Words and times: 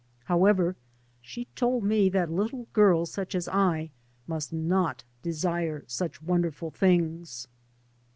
However, 0.23 0.75
she 1.21 1.45
told 1.55 1.83
me 1.83 2.09
that 2.09 2.31
little 2.31 2.65
girls 2.73 3.11
such 3.11 3.35
as 3.35 3.47
I 3.47 3.91
must 4.25 4.51
not 4.51 5.03
de 5.21 5.31
sire 5.31 5.83
such 5.85 6.23
wonderful 6.23 6.71
things. 6.71 7.47